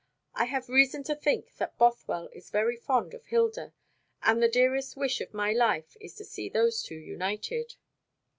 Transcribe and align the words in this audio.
"I 0.33 0.45
have 0.45 0.67
reason 0.67 1.03
to 1.03 1.15
think 1.15 1.53
that 1.57 1.77
Bothwell 1.77 2.27
is 2.33 2.49
very 2.49 2.75
fond 2.75 3.13
of 3.13 3.27
Hilda, 3.27 3.71
and 4.23 4.41
the 4.41 4.49
dearest 4.49 4.97
wish 4.97 5.21
of 5.21 5.31
my 5.31 5.53
life 5.53 5.95
is 6.01 6.15
to 6.15 6.25
see 6.25 6.49
those 6.49 6.81
two 6.81 6.97
united." 6.97 7.75